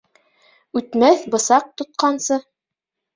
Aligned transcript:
Үтмәҫ 0.79 1.27
бысаҡ 1.35 1.67
тотҡансы 1.83 2.39